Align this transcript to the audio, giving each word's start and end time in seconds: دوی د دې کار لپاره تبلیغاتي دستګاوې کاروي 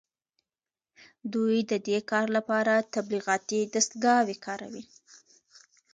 دوی 1.33 1.57
د 1.71 1.73
دې 1.87 1.99
کار 2.11 2.27
لپاره 2.37 2.73
تبلیغاتي 2.95 3.59
دستګاوې 3.73 4.35
کاروي 4.45 4.83